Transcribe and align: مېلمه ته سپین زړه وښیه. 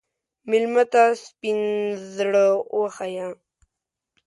مېلمه 0.49 0.83
ته 0.93 1.03
سپین 1.25 1.59
زړه 2.15 2.45
وښیه. 2.79 3.27